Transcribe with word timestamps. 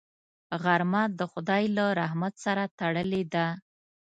غرمه 0.63 1.03
د 1.19 1.21
خدای 1.31 1.63
له 1.77 1.85
رحمت 1.99 2.33
سره 2.45 2.63
تړلې 2.79 3.23
ده 3.33 3.45